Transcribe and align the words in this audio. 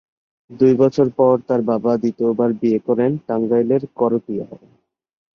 দুই 0.51 0.73
বছর 0.73 1.07
পর 1.17 1.35
তাঁর 1.47 1.61
বাবা 1.71 1.91
দ্বিতীয়বার 1.97 2.51
বিয়ে 2.61 2.79
করেন 2.87 3.11
টাঙ্গাইলের 3.27 3.83
করটিয়ায়। 3.95 4.51